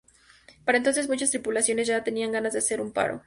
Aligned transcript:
Para 0.65 0.79
entonces, 0.79 1.07
muchas 1.09 1.29
tripulaciones 1.29 1.85
ya 1.87 2.03
tenían 2.03 2.31
ganas 2.31 2.53
de 2.53 2.59
hacer 2.59 2.81
un 2.81 2.91
paro. 2.91 3.19